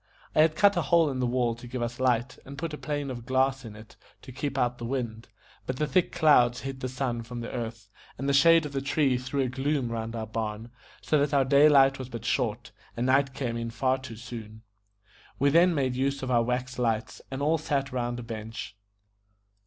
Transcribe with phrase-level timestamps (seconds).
[0.33, 2.77] I had cut a hole in the wall to give us light, and put a
[2.79, 5.27] pane of glass in it to keep out the wind,
[5.67, 8.81] but the thick clouds hid the sun from the earth, and the shade of the
[8.81, 10.71] tree threw a gloom round our barn,
[11.03, 14.63] so that our day light was but short, and night came on far too soon.
[15.37, 18.75] We then made use of our wax lights, and all sat round a bench.